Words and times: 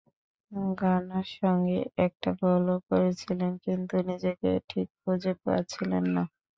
ঘানার 0.77 1.27
সঙ্গে 1.35 1.77
একটা 2.05 2.29
গোলও 2.41 2.75
করেছিলেন, 2.89 3.51
কিন্তু 3.65 3.95
নিজেকে 4.09 4.49
ঠিক 4.69 4.87
খুঁজে 5.01 5.33
পাচ্ছিলেন 5.43 6.03
না। 6.15 6.23